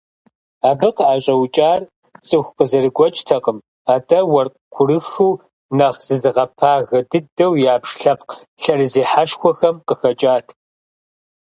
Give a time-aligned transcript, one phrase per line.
[0.69, 1.81] Абы къыӀэщӀэукӀар
[2.27, 3.57] цӀыху къызэрыгуэкӀтэкъым,
[3.93, 5.39] атӀэ уэркъ курыхыу,
[5.77, 10.47] нэхъ зызыгъэпагэ дыдэу ябж лъэпкъ лъэрызехьэшхуэхэм къыхэкӀат.